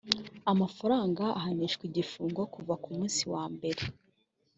amafaranga 0.51 1.23
ahanishwa 1.39 1.83
igifungo 1.89 2.41
kuva 2.53 2.73
kumunsi 2.83 3.21
wambere 3.33 3.83